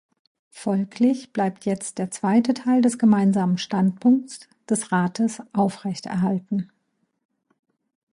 [0.49, 6.71] Folglich bleibt jetzt der zweite Teil des Gemeinsamen Standpunkts des Rates aufrechterhalten.